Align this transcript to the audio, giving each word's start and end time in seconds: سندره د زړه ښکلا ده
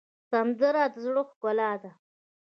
سندره 0.29 0.83
د 0.93 0.95
زړه 1.05 1.21
ښکلا 1.29 1.71
ده 1.81 1.91